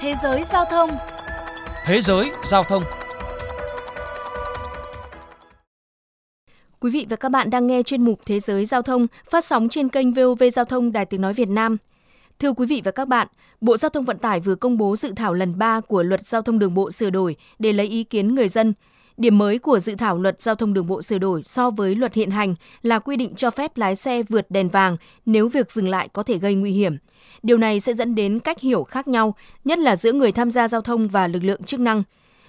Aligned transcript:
Thế 0.00 0.14
giới 0.22 0.44
giao 0.44 0.64
thông 0.64 0.90
Thế 1.84 2.00
giới 2.00 2.30
giao 2.44 2.64
thông 2.64 2.82
Quý 6.80 6.90
vị 6.90 7.06
và 7.10 7.16
các 7.16 7.28
bạn 7.28 7.50
đang 7.50 7.66
nghe 7.66 7.82
chuyên 7.82 8.04
mục 8.04 8.20
Thế 8.26 8.40
giới 8.40 8.66
giao 8.66 8.82
thông 8.82 9.06
phát 9.30 9.44
sóng 9.44 9.68
trên 9.68 9.88
kênh 9.88 10.12
VOV 10.12 10.42
Giao 10.52 10.64
thông 10.64 10.92
Đài 10.92 11.04
Tiếng 11.04 11.20
Nói 11.20 11.32
Việt 11.32 11.48
Nam. 11.48 11.76
Thưa 12.38 12.52
quý 12.52 12.66
vị 12.66 12.82
và 12.84 12.90
các 12.90 13.08
bạn, 13.08 13.28
Bộ 13.60 13.76
Giao 13.76 13.88
thông 13.88 14.04
Vận 14.04 14.18
tải 14.18 14.40
vừa 14.40 14.54
công 14.54 14.78
bố 14.78 14.96
dự 14.96 15.12
thảo 15.16 15.34
lần 15.34 15.58
3 15.58 15.80
của 15.80 16.02
Luật 16.02 16.26
Giao 16.26 16.42
thông 16.42 16.58
Đường 16.58 16.74
bộ 16.74 16.90
sửa 16.90 17.10
đổi 17.10 17.36
để 17.58 17.72
lấy 17.72 17.86
ý 17.86 18.04
kiến 18.04 18.34
người 18.34 18.48
dân. 18.48 18.72
Điểm 19.16 19.38
mới 19.38 19.58
của 19.58 19.78
dự 19.78 19.94
thảo 19.94 20.18
Luật 20.18 20.42
Giao 20.42 20.54
thông 20.54 20.74
Đường 20.74 20.86
bộ 20.86 21.02
sửa 21.02 21.18
đổi 21.18 21.42
so 21.42 21.70
với 21.70 21.94
luật 21.94 22.14
hiện 22.14 22.30
hành 22.30 22.54
là 22.82 22.98
quy 22.98 23.16
định 23.16 23.34
cho 23.34 23.50
phép 23.50 23.76
lái 23.76 23.96
xe 23.96 24.22
vượt 24.22 24.50
đèn 24.50 24.68
vàng 24.68 24.96
nếu 25.26 25.48
việc 25.48 25.72
dừng 25.72 25.88
lại 25.88 26.08
có 26.12 26.22
thể 26.22 26.38
gây 26.38 26.54
nguy 26.54 26.72
hiểm. 26.72 26.96
Điều 27.42 27.56
này 27.56 27.80
sẽ 27.80 27.94
dẫn 27.94 28.14
đến 28.14 28.38
cách 28.38 28.60
hiểu 28.60 28.84
khác 28.84 29.08
nhau, 29.08 29.34
nhất 29.64 29.78
là 29.78 29.96
giữa 29.96 30.12
người 30.12 30.32
tham 30.32 30.50
gia 30.50 30.68
giao 30.68 30.80
thông 30.80 31.08
và 31.08 31.26
lực 31.26 31.44
lượng 31.44 31.62
chức 31.62 31.80
năng. 31.80 32.02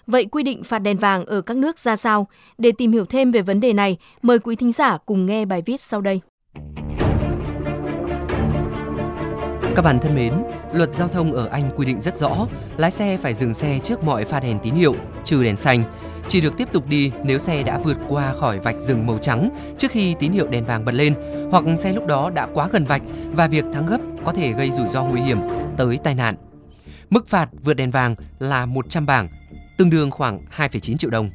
Vậy 0.07 0.25
quy 0.25 0.43
định 0.43 0.63
phạt 0.63 0.79
đèn 0.79 0.97
vàng 0.97 1.25
ở 1.25 1.41
các 1.41 1.57
nước 1.57 1.79
ra 1.79 1.95
sao? 1.95 2.27
Để 2.57 2.71
tìm 2.71 2.91
hiểu 2.91 3.05
thêm 3.05 3.31
về 3.31 3.41
vấn 3.41 3.59
đề 3.59 3.73
này, 3.73 3.97
mời 4.21 4.39
quý 4.39 4.55
thính 4.55 4.71
giả 4.71 4.97
cùng 5.05 5.25
nghe 5.25 5.45
bài 5.45 5.63
viết 5.65 5.81
sau 5.81 6.01
đây. 6.01 6.21
Các 9.75 9.81
bạn 9.81 9.99
thân 9.99 10.15
mến, 10.15 10.33
luật 10.73 10.93
giao 10.93 11.07
thông 11.07 11.33
ở 11.33 11.47
Anh 11.47 11.71
quy 11.75 11.85
định 11.85 12.01
rất 12.01 12.17
rõ, 12.17 12.47
lái 12.77 12.91
xe 12.91 13.17
phải 13.17 13.33
dừng 13.33 13.53
xe 13.53 13.79
trước 13.79 14.03
mọi 14.03 14.25
pha 14.25 14.39
đèn 14.39 14.59
tín 14.59 14.73
hiệu, 14.73 14.95
trừ 15.23 15.43
đèn 15.43 15.55
xanh. 15.55 15.83
Chỉ 16.27 16.41
được 16.41 16.57
tiếp 16.57 16.67
tục 16.71 16.87
đi 16.87 17.11
nếu 17.23 17.39
xe 17.39 17.63
đã 17.63 17.79
vượt 17.83 17.97
qua 18.07 18.33
khỏi 18.33 18.59
vạch 18.59 18.79
dừng 18.79 19.07
màu 19.07 19.17
trắng 19.17 19.49
trước 19.77 19.91
khi 19.91 20.15
tín 20.19 20.31
hiệu 20.31 20.47
đèn 20.47 20.65
vàng 20.65 20.85
bật 20.85 20.93
lên, 20.93 21.15
hoặc 21.51 21.63
xe 21.77 21.93
lúc 21.93 22.07
đó 22.07 22.29
đã 22.29 22.47
quá 22.53 22.67
gần 22.71 22.85
vạch 22.85 23.01
và 23.31 23.47
việc 23.47 23.65
thắng 23.73 23.85
gấp 23.85 23.97
có 24.25 24.33
thể 24.33 24.51
gây 24.51 24.71
rủi 24.71 24.87
ro 24.87 25.03
nguy 25.03 25.21
hiểm 25.21 25.39
tới 25.77 25.99
tai 26.03 26.15
nạn. 26.15 26.35
Mức 27.09 27.27
phạt 27.27 27.49
vượt 27.63 27.73
đèn 27.73 27.91
vàng 27.91 28.15
là 28.39 28.65
100 28.65 29.05
bảng, 29.05 29.29
tương 29.77 29.89
đương 29.89 30.11
khoảng 30.11 30.45
2,9 30.57 30.97
triệu 30.97 31.09
đồng. 31.09 31.29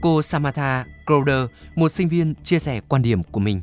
Cô 0.00 0.22
Samantha 0.22 0.84
Crowder, 1.06 1.46
một 1.74 1.88
sinh 1.88 2.08
viên, 2.08 2.34
chia 2.42 2.58
sẻ 2.58 2.80
quan 2.88 3.02
điểm 3.02 3.22
của 3.22 3.40
mình. 3.40 3.60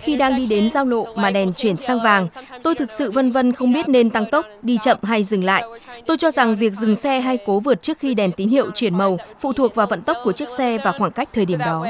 Khi 0.00 0.16
đang 0.16 0.36
đi 0.36 0.46
đến 0.46 0.68
giao 0.68 0.84
lộ 0.84 1.06
mà 1.16 1.30
đèn 1.30 1.52
chuyển 1.52 1.76
sang 1.76 2.00
vàng, 2.04 2.28
tôi 2.62 2.74
thực 2.74 2.92
sự 2.92 3.10
vân 3.10 3.32
vân 3.32 3.52
không 3.52 3.72
biết 3.72 3.88
nên 3.88 4.10
tăng 4.10 4.30
tốc, 4.30 4.46
đi 4.62 4.78
chậm 4.80 4.98
hay 5.02 5.24
dừng 5.24 5.44
lại. 5.44 5.64
Tôi 6.06 6.16
cho 6.16 6.30
rằng 6.30 6.56
việc 6.56 6.72
dừng 6.72 6.96
xe 6.96 7.20
hay 7.20 7.38
cố 7.46 7.60
vượt 7.60 7.82
trước 7.82 7.98
khi 7.98 8.14
đèn 8.14 8.32
tín 8.32 8.48
hiệu 8.48 8.70
chuyển 8.70 8.98
màu 8.98 9.18
phụ 9.40 9.52
thuộc 9.52 9.74
vào 9.74 9.86
vận 9.86 10.02
tốc 10.02 10.16
của 10.24 10.32
chiếc 10.32 10.48
xe 10.48 10.78
và 10.84 10.92
khoảng 10.98 11.12
cách 11.12 11.28
thời 11.32 11.46
điểm 11.46 11.58
đó. 11.58 11.86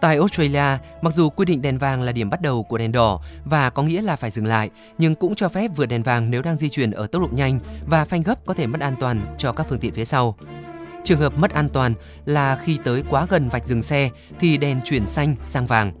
Tại 0.00 0.16
Australia, 0.16 0.78
mặc 1.02 1.12
dù 1.12 1.30
quy 1.30 1.44
định 1.44 1.62
đèn 1.62 1.78
vàng 1.78 2.02
là 2.02 2.12
điểm 2.12 2.30
bắt 2.30 2.40
đầu 2.42 2.62
của 2.62 2.78
đèn 2.78 2.92
đỏ 2.92 3.20
và 3.44 3.70
có 3.70 3.82
nghĩa 3.82 4.02
là 4.02 4.16
phải 4.16 4.30
dừng 4.30 4.46
lại, 4.46 4.70
nhưng 4.98 5.14
cũng 5.14 5.34
cho 5.34 5.48
phép 5.48 5.70
vượt 5.76 5.86
đèn 5.86 6.02
vàng 6.02 6.30
nếu 6.30 6.42
đang 6.42 6.58
di 6.58 6.68
chuyển 6.68 6.90
ở 6.90 7.06
tốc 7.06 7.22
độ 7.22 7.28
nhanh 7.32 7.60
và 7.86 8.04
phanh 8.04 8.22
gấp 8.22 8.46
có 8.46 8.54
thể 8.54 8.66
mất 8.66 8.80
an 8.80 8.94
toàn 9.00 9.34
cho 9.38 9.52
các 9.52 9.66
phương 9.68 9.78
tiện 9.78 9.94
phía 9.94 10.04
sau. 10.04 10.36
Trường 11.08 11.20
hợp 11.20 11.38
mất 11.38 11.50
an 11.50 11.68
toàn 11.68 11.94
là 12.24 12.58
khi 12.62 12.78
tới 12.84 13.02
quá 13.10 13.26
gần 13.30 13.48
vạch 13.48 13.66
dừng 13.66 13.82
xe 13.82 14.10
thì 14.40 14.58
đèn 14.58 14.80
chuyển 14.84 15.06
xanh 15.06 15.36
sang 15.42 15.66
vàng. 15.66 15.92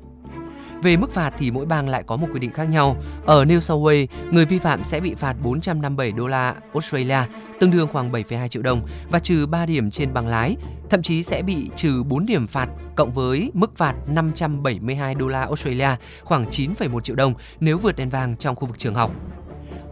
Về 0.82 0.96
mức 0.96 1.10
phạt 1.10 1.34
thì 1.38 1.50
mỗi 1.50 1.66
bang 1.66 1.88
lại 1.88 2.02
có 2.06 2.16
một 2.16 2.26
quy 2.32 2.40
định 2.40 2.52
khác 2.52 2.64
nhau. 2.64 2.96
Ở 3.26 3.44
New 3.44 3.60
South 3.60 3.82
Wales, 3.82 4.06
người 4.30 4.46
vi 4.46 4.58
phạm 4.58 4.84
sẽ 4.84 5.00
bị 5.00 5.14
phạt 5.14 5.36
457 5.42 6.12
đô 6.12 6.26
la 6.26 6.54
Australia, 6.72 7.18
tương 7.60 7.70
đương 7.70 7.88
khoảng 7.92 8.12
7,2 8.12 8.48
triệu 8.48 8.62
đồng 8.62 8.86
và 9.10 9.18
trừ 9.18 9.46
3 9.46 9.66
điểm 9.66 9.90
trên 9.90 10.14
bằng 10.14 10.28
lái, 10.28 10.56
thậm 10.90 11.02
chí 11.02 11.22
sẽ 11.22 11.42
bị 11.42 11.70
trừ 11.76 12.02
4 12.02 12.26
điểm 12.26 12.46
phạt 12.46 12.68
cộng 12.96 13.12
với 13.12 13.50
mức 13.54 13.76
phạt 13.76 13.94
572 14.06 15.14
đô 15.14 15.28
la 15.28 15.42
Australia, 15.42 15.90
khoảng 16.24 16.44
9,1 16.44 17.00
triệu 17.00 17.16
đồng 17.16 17.34
nếu 17.60 17.78
vượt 17.78 17.96
đèn 17.96 18.10
vàng 18.10 18.36
trong 18.36 18.56
khu 18.56 18.66
vực 18.66 18.78
trường 18.78 18.94
học. 18.94 19.12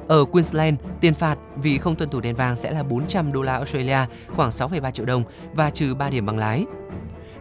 Ở 0.09 0.25
Queensland, 0.25 0.77
tiền 1.01 1.15
phạt 1.15 1.39
vì 1.63 1.79
không 1.79 1.97
tuân 1.97 2.11
thủ 2.11 2.21
đèn 2.21 2.37
vàng 2.37 2.57
sẽ 2.57 2.71
là 2.71 2.83
400 2.83 3.33
đô 3.33 3.43
la 3.43 3.53
Australia, 3.53 3.99
khoảng 4.37 4.51
6,3 4.51 4.91
triệu 4.91 5.07
đồng 5.07 5.23
và 5.55 5.71
trừ 5.71 5.95
3 5.95 6.11
điểm 6.11 6.27
bằng 6.27 6.39
lái. 6.39 6.65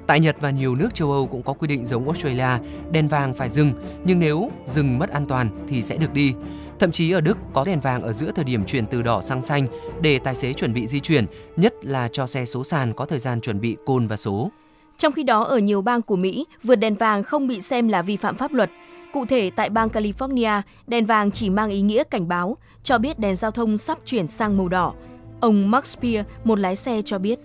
Tại 0.07 0.19
Nhật 0.19 0.35
và 0.39 0.50
nhiều 0.50 0.75
nước 0.75 0.94
châu 0.94 1.12
Âu 1.12 1.28
cũng 1.28 1.44
có 1.44 1.53
quy 1.53 1.67
định 1.67 1.85
giống 1.85 2.06
Australia, 2.06 2.67
đèn 2.91 3.07
vàng 3.07 3.34
phải 3.34 3.50
dừng, 3.50 3.73
nhưng 4.06 4.19
nếu 4.19 4.51
dừng 4.66 5.00
mất 5.00 5.09
an 5.09 5.25
toàn 5.28 5.66
thì 5.67 5.81
sẽ 5.81 5.97
được 5.97 6.13
đi. 6.13 6.34
Thậm 6.79 6.91
chí 6.91 7.12
ở 7.12 7.22
Đức 7.22 7.38
có 7.53 7.63
đèn 7.66 7.79
vàng 7.79 8.01
ở 8.01 8.13
giữa 8.13 8.31
thời 8.35 8.45
điểm 8.45 8.66
chuyển 8.66 8.88
từ 8.88 9.01
đỏ 9.01 9.22
sang 9.22 9.41
xanh 9.41 9.68
để 10.01 10.19
tài 10.19 10.35
xế 10.35 10.53
chuẩn 10.53 10.73
bị 10.73 10.88
di 10.88 11.00
chuyển, 11.00 11.25
nhất 11.56 11.73
là 11.81 12.07
cho 12.07 12.28
xe 12.28 12.45
số 12.45 12.63
sàn 12.63 12.94
có 12.94 13.06
thời 13.06 13.19
gian 13.19 13.41
chuẩn 13.41 13.62
bị 13.62 13.78
côn 13.85 14.07
và 14.07 14.18
số. 14.18 14.51
Trong 14.97 15.13
khi 15.13 15.23
đó, 15.23 15.44
ở 15.44 15.57
nhiều 15.57 15.81
bang 15.81 16.01
của 16.01 16.16
Mỹ, 16.16 16.45
vượt 16.63 16.75
đèn 16.75 16.95
vàng 16.95 17.23
không 17.23 17.47
bị 17.47 17.62
xem 17.62 17.88
là 17.88 18.01
vi 18.01 18.18
phạm 18.18 18.35
pháp 18.35 18.53
luật. 18.53 18.69
Cụ 19.15 19.25
thể, 19.25 19.51
tại 19.55 19.69
bang 19.69 19.89
California, 19.89 20.61
đèn 20.87 21.05
vàng 21.05 21.31
chỉ 21.31 21.49
mang 21.49 21.69
ý 21.69 21.81
nghĩa 21.81 22.03
cảnh 22.03 22.27
báo, 22.27 22.57
cho 22.83 22.97
biết 22.97 23.19
đèn 23.19 23.35
giao 23.35 23.51
thông 23.51 23.77
sắp 23.77 23.97
chuyển 24.05 24.27
sang 24.27 24.57
màu 24.57 24.69
đỏ. 24.69 24.93
Ông 25.39 25.71
Mark 25.71 25.85
Spear, 25.85 26.25
một 26.43 26.59
lái 26.59 26.75
xe 26.75 27.01
cho 27.01 27.19
biết. 27.19 27.39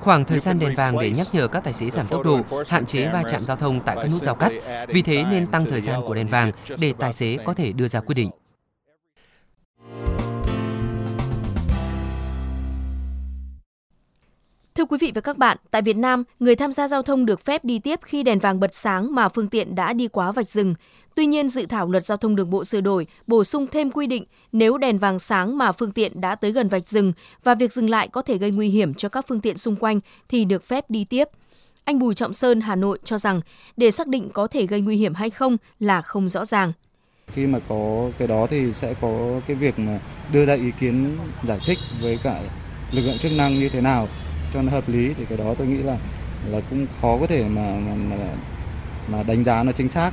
Khoảng 0.00 0.24
thời 0.24 0.38
gian 0.38 0.58
đèn 0.58 0.74
vàng 0.74 0.98
để 0.98 1.10
nhắc 1.10 1.26
nhở 1.32 1.48
các 1.48 1.64
tài 1.64 1.72
xế 1.72 1.90
giảm 1.90 2.06
tốc 2.06 2.24
độ, 2.24 2.40
hạn 2.66 2.86
chế 2.86 3.08
va 3.12 3.22
chạm 3.28 3.40
giao 3.40 3.56
thông 3.56 3.80
tại 3.80 3.96
các 3.96 4.08
nút 4.10 4.22
giao 4.22 4.34
cắt. 4.34 4.52
Vì 4.88 5.02
thế 5.02 5.24
nên 5.30 5.46
tăng 5.46 5.64
thời 5.70 5.80
gian 5.80 6.00
của 6.06 6.14
đèn 6.14 6.28
vàng 6.28 6.50
để 6.78 6.92
tài 6.98 7.12
xế 7.12 7.36
có 7.44 7.54
thể 7.54 7.72
đưa 7.72 7.88
ra 7.88 8.00
quyết 8.00 8.14
định. 8.14 8.30
Thưa 14.76 14.84
quý 14.84 14.98
vị 15.00 15.12
và 15.14 15.20
các 15.20 15.38
bạn, 15.38 15.56
tại 15.70 15.82
Việt 15.82 15.96
Nam, 15.96 16.24
người 16.40 16.56
tham 16.56 16.72
gia 16.72 16.88
giao 16.88 17.02
thông 17.02 17.26
được 17.26 17.40
phép 17.40 17.64
đi 17.64 17.78
tiếp 17.78 18.00
khi 18.02 18.22
đèn 18.22 18.38
vàng 18.38 18.60
bật 18.60 18.74
sáng 18.74 19.14
mà 19.14 19.28
phương 19.28 19.48
tiện 19.48 19.74
đã 19.74 19.92
đi 19.92 20.08
quá 20.08 20.32
vạch 20.32 20.50
dừng. 20.50 20.74
Tuy 21.14 21.26
nhiên, 21.26 21.48
dự 21.48 21.66
thảo 21.66 21.88
luật 21.88 22.04
giao 22.04 22.18
thông 22.18 22.36
đường 22.36 22.50
bộ 22.50 22.64
sửa 22.64 22.80
đổi 22.80 23.06
bổ 23.26 23.44
sung 23.44 23.66
thêm 23.66 23.90
quy 23.90 24.06
định 24.06 24.24
nếu 24.52 24.78
đèn 24.78 24.98
vàng 24.98 25.18
sáng 25.18 25.58
mà 25.58 25.72
phương 25.72 25.92
tiện 25.92 26.20
đã 26.20 26.34
tới 26.34 26.52
gần 26.52 26.68
vạch 26.68 26.88
dừng 26.88 27.12
và 27.44 27.54
việc 27.54 27.72
dừng 27.72 27.90
lại 27.90 28.08
có 28.08 28.22
thể 28.22 28.38
gây 28.38 28.50
nguy 28.50 28.68
hiểm 28.68 28.94
cho 28.94 29.08
các 29.08 29.24
phương 29.28 29.40
tiện 29.40 29.56
xung 29.56 29.76
quanh 29.76 30.00
thì 30.28 30.44
được 30.44 30.64
phép 30.64 30.90
đi 30.90 31.04
tiếp. 31.04 31.28
Anh 31.84 31.98
Bùi 31.98 32.14
Trọng 32.14 32.32
Sơn, 32.32 32.60
Hà 32.60 32.76
Nội 32.76 32.98
cho 33.04 33.18
rằng 33.18 33.40
để 33.76 33.90
xác 33.90 34.06
định 34.06 34.30
có 34.32 34.46
thể 34.46 34.66
gây 34.66 34.80
nguy 34.80 34.96
hiểm 34.96 35.14
hay 35.14 35.30
không 35.30 35.56
là 35.80 36.02
không 36.02 36.28
rõ 36.28 36.44
ràng. 36.44 36.72
Khi 37.32 37.46
mà 37.46 37.58
có 37.68 38.10
cái 38.18 38.28
đó 38.28 38.46
thì 38.50 38.72
sẽ 38.72 38.94
có 39.00 39.40
cái 39.46 39.56
việc 39.56 39.78
mà 39.78 40.00
đưa 40.32 40.46
ra 40.46 40.54
ý 40.54 40.70
kiến 40.80 41.16
giải 41.44 41.58
thích 41.66 41.78
với 42.02 42.18
cả 42.22 42.40
lực 42.92 43.02
lượng 43.02 43.18
chức 43.18 43.32
năng 43.32 43.58
như 43.58 43.68
thế 43.68 43.80
nào 43.80 44.08
cho 44.56 44.62
nó 44.62 44.72
hợp 44.72 44.88
lý 44.88 45.14
thì 45.14 45.24
cái 45.28 45.38
đó 45.38 45.54
tôi 45.58 45.66
nghĩ 45.66 45.82
là 45.82 45.96
là 46.50 46.60
cũng 46.70 46.86
khó 47.00 47.16
có 47.20 47.26
thể 47.26 47.44
mà 47.48 47.62
mà, 47.86 47.94
mà 48.10 48.16
mà 49.12 49.22
đánh 49.28 49.42
giá 49.42 49.62
nó 49.62 49.72
chính 49.72 49.88
xác 49.88 50.10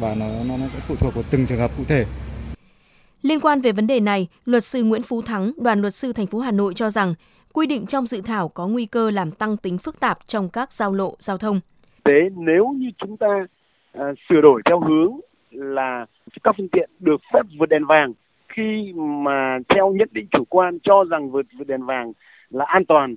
và 0.00 0.14
nó 0.14 0.26
nó, 0.48 0.56
nó 0.56 0.66
sẽ 0.72 0.78
phụ 0.80 0.94
thuộc 1.00 1.14
vào 1.14 1.24
từng 1.30 1.46
trường 1.46 1.58
hợp 1.58 1.70
cụ 1.76 1.84
thể. 1.88 2.04
Liên 3.22 3.40
quan 3.40 3.60
về 3.60 3.72
vấn 3.72 3.86
đề 3.86 4.00
này, 4.00 4.28
luật 4.44 4.64
sư 4.64 4.84
Nguyễn 4.84 5.02
Phú 5.02 5.22
Thắng, 5.22 5.52
đoàn 5.56 5.80
luật 5.80 5.94
sư 5.94 6.12
thành 6.12 6.26
phố 6.26 6.38
Hà 6.38 6.50
Nội 6.50 6.74
cho 6.74 6.90
rằng 6.90 7.14
quy 7.52 7.66
định 7.66 7.86
trong 7.86 8.06
dự 8.06 8.20
thảo 8.20 8.48
có 8.48 8.68
nguy 8.68 8.86
cơ 8.86 9.10
làm 9.10 9.30
tăng 9.30 9.56
tính 9.56 9.78
phức 9.78 10.00
tạp 10.00 10.18
trong 10.26 10.48
các 10.48 10.72
giao 10.72 10.92
lộ 10.92 11.14
giao 11.18 11.38
thông. 11.38 11.60
Thế 12.04 12.28
nếu 12.36 12.68
như 12.68 12.90
chúng 12.98 13.16
ta 13.16 13.46
uh, 13.98 14.02
sửa 14.28 14.40
đổi 14.40 14.62
theo 14.64 14.80
hướng 14.80 15.20
là 15.50 16.06
các 16.42 16.54
phương 16.58 16.68
tiện 16.68 16.90
được 16.98 17.20
phép 17.32 17.42
vượt 17.58 17.68
đèn 17.68 17.84
vàng 17.86 18.12
khi 18.48 18.92
mà 18.96 19.58
theo 19.68 19.92
nhận 19.92 20.08
định 20.12 20.26
chủ 20.30 20.44
quan 20.48 20.78
cho 20.82 21.04
rằng 21.10 21.30
vượt 21.30 21.46
vượt 21.58 21.66
đèn 21.66 21.82
vàng 21.86 22.12
là 22.50 22.64
an 22.68 22.84
toàn 22.84 23.14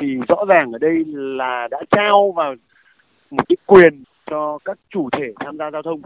thì 0.00 0.16
rõ 0.28 0.44
ràng 0.48 0.72
ở 0.72 0.78
đây 0.78 1.04
là 1.14 1.68
đã 1.70 1.78
trao 1.90 2.32
vào 2.36 2.54
một 3.30 3.44
cái 3.48 3.56
quyền 3.66 4.04
cho 4.30 4.58
các 4.64 4.78
chủ 4.90 5.08
thể 5.12 5.32
tham 5.40 5.58
gia 5.58 5.70
giao 5.70 5.82
thông 5.82 6.02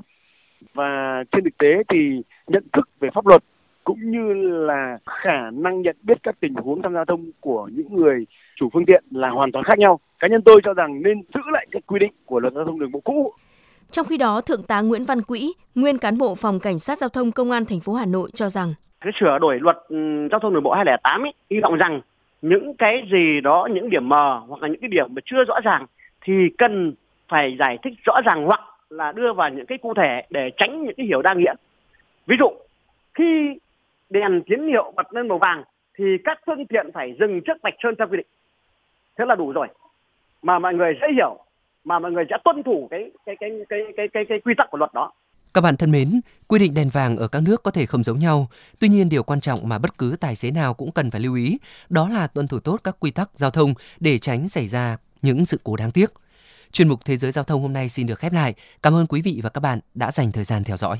và 0.74 1.24
trên 1.32 1.44
thực 1.44 1.58
tế 1.58 1.82
thì 1.88 2.22
nhận 2.46 2.64
thức 2.72 2.88
về 3.00 3.08
pháp 3.14 3.26
luật 3.26 3.42
cũng 3.84 4.10
như 4.10 4.32
là 4.66 4.98
khả 5.06 5.50
năng 5.50 5.82
nhận 5.82 5.96
biết 6.02 6.18
các 6.22 6.40
tình 6.40 6.54
huống 6.54 6.82
tham 6.82 6.92
gia 6.92 6.96
giao 6.96 7.04
thông 7.04 7.30
của 7.40 7.68
những 7.72 7.96
người 7.96 8.26
chủ 8.56 8.68
phương 8.72 8.86
tiện 8.86 9.04
là 9.10 9.28
hoàn 9.28 9.52
toàn 9.52 9.64
khác 9.64 9.78
nhau. 9.78 10.00
Cá 10.18 10.28
nhân 10.28 10.42
tôi 10.42 10.60
cho 10.64 10.74
rằng 10.74 11.02
nên 11.02 11.22
giữ 11.34 11.40
lại 11.52 11.66
các 11.70 11.82
quy 11.86 11.98
định 11.98 12.12
của 12.26 12.40
luật 12.40 12.54
giao 12.54 12.64
thông 12.64 12.78
đường 12.78 12.92
bộ 12.92 13.00
cũ. 13.00 13.32
Trong 13.90 14.06
khi 14.06 14.16
đó, 14.18 14.40
Thượng 14.40 14.62
tá 14.62 14.80
Nguyễn 14.80 15.04
Văn 15.04 15.22
Quỹ, 15.22 15.52
nguyên 15.74 15.98
cán 15.98 16.18
bộ 16.18 16.34
phòng 16.34 16.60
cảnh 16.60 16.78
sát 16.78 16.98
giao 16.98 17.08
thông 17.08 17.32
công 17.32 17.50
an 17.50 17.64
thành 17.64 17.80
phố 17.80 17.94
Hà 17.94 18.06
Nội 18.06 18.30
cho 18.34 18.48
rằng 18.48 18.74
cái 19.00 19.12
sửa 19.20 19.38
đổi 19.38 19.58
luật 19.60 19.76
ừ, 19.88 19.96
giao 20.30 20.40
thông 20.40 20.54
đường 20.54 20.62
bộ 20.62 20.72
2008 20.72 21.22
ấy, 21.22 21.32
hy 21.50 21.60
vọng 21.60 21.74
rằng 21.74 22.00
những 22.42 22.74
cái 22.74 23.08
gì 23.12 23.40
đó 23.40 23.68
những 23.70 23.90
điểm 23.90 24.08
mờ 24.08 24.42
hoặc 24.48 24.62
là 24.62 24.68
những 24.68 24.80
cái 24.80 24.88
điểm 24.88 25.06
mà 25.14 25.20
chưa 25.24 25.44
rõ 25.44 25.60
ràng 25.64 25.86
thì 26.20 26.32
cần 26.58 26.94
phải 27.28 27.56
giải 27.58 27.78
thích 27.82 27.94
rõ 28.04 28.20
ràng 28.24 28.44
hoặc 28.44 28.60
là 28.90 29.12
đưa 29.12 29.32
vào 29.32 29.48
những 29.50 29.66
cái 29.66 29.78
cụ 29.78 29.94
thể 29.94 30.22
để 30.30 30.50
tránh 30.56 30.84
những 30.84 30.94
cái 30.96 31.06
hiểu 31.06 31.22
đa 31.22 31.34
nghĩa. 31.34 31.54
Ví 32.26 32.36
dụ 32.38 32.48
khi 33.14 33.58
đèn 34.10 34.42
tín 34.46 34.68
hiệu 34.68 34.92
bật 34.96 35.14
lên 35.14 35.28
màu 35.28 35.38
vàng 35.38 35.62
thì 35.98 36.04
các 36.24 36.40
phương 36.46 36.66
tiện 36.66 36.86
phải 36.94 37.16
dừng 37.20 37.40
trước 37.40 37.62
vạch 37.62 37.74
sơn 37.82 37.94
theo 37.98 38.08
quy 38.08 38.16
định. 38.16 38.26
Thế 39.18 39.24
là 39.28 39.34
đủ 39.34 39.52
rồi. 39.52 39.68
Mà 40.42 40.58
mọi 40.58 40.74
người 40.74 40.98
dễ 41.00 41.08
hiểu 41.14 41.38
mà 41.84 41.98
mọi 41.98 42.12
người 42.12 42.24
sẽ 42.30 42.36
tuân 42.44 42.62
thủ 42.62 42.88
cái 42.90 43.10
cái 43.26 43.36
cái 43.36 43.50
cái 43.68 43.80
cái 43.96 44.08
cái, 44.08 44.24
cái 44.24 44.40
quy 44.40 44.54
tắc 44.54 44.70
của 44.70 44.78
luật 44.78 44.94
đó 44.94 45.12
các 45.58 45.62
bạn 45.62 45.76
thân 45.76 45.90
mến, 45.90 46.20
quy 46.46 46.58
định 46.58 46.74
đèn 46.74 46.88
vàng 46.88 47.16
ở 47.16 47.28
các 47.28 47.40
nước 47.40 47.62
có 47.62 47.70
thể 47.70 47.86
không 47.86 48.04
giống 48.04 48.18
nhau. 48.18 48.50
Tuy 48.78 48.88
nhiên, 48.88 49.08
điều 49.08 49.22
quan 49.22 49.40
trọng 49.40 49.68
mà 49.68 49.78
bất 49.78 49.98
cứ 49.98 50.16
tài 50.20 50.34
xế 50.34 50.50
nào 50.50 50.74
cũng 50.74 50.92
cần 50.92 51.10
phải 51.10 51.20
lưu 51.20 51.34
ý 51.34 51.58
đó 51.88 52.08
là 52.08 52.26
tuân 52.26 52.48
thủ 52.48 52.60
tốt 52.60 52.80
các 52.84 52.96
quy 53.00 53.10
tắc 53.10 53.30
giao 53.34 53.50
thông 53.50 53.74
để 54.00 54.18
tránh 54.18 54.48
xảy 54.48 54.68
ra 54.68 54.96
những 55.22 55.44
sự 55.44 55.60
cố 55.64 55.76
đáng 55.76 55.90
tiếc. 55.90 56.12
Chuyên 56.72 56.88
mục 56.88 57.00
Thế 57.04 57.16
giới 57.16 57.32
Giao 57.32 57.44
thông 57.44 57.62
hôm 57.62 57.72
nay 57.72 57.88
xin 57.88 58.06
được 58.06 58.18
khép 58.18 58.32
lại. 58.32 58.54
Cảm 58.82 58.94
ơn 58.94 59.06
quý 59.06 59.20
vị 59.22 59.40
và 59.42 59.50
các 59.50 59.60
bạn 59.60 59.80
đã 59.94 60.10
dành 60.10 60.32
thời 60.32 60.44
gian 60.44 60.64
theo 60.64 60.76
dõi. 60.76 60.98